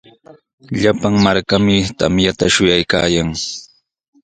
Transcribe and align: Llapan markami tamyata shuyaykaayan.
Llapan 0.79 1.15
markami 1.25 1.75
tamyata 1.97 2.45
shuyaykaayan. 2.53 3.29